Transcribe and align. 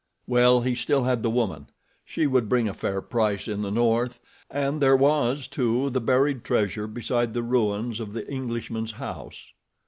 Well, 0.25 0.61
he 0.61 0.73
still 0.73 1.03
had 1.03 1.21
the 1.21 1.29
woman. 1.29 1.69
She 2.03 2.25
would 2.25 2.49
bring 2.49 2.67
a 2.67 2.73
fair 2.73 3.01
price 3.03 3.47
in 3.47 3.61
the 3.61 3.69
north, 3.69 4.19
and 4.49 4.81
there 4.81 4.95
was, 4.95 5.45
too, 5.45 5.91
the 5.91 6.01
buried 6.01 6.43
treasure 6.43 6.87
beside 6.87 7.35
the 7.35 7.43
ruins 7.43 7.99
of 7.99 8.13
the 8.13 8.27
Englishman's 8.27 8.93
house. 8.93 9.51